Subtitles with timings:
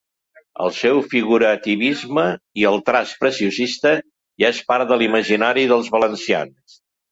[0.63, 2.23] El seu figurativisme
[2.63, 6.83] i el traç preciosista ja és part de l'imaginari dels valencians.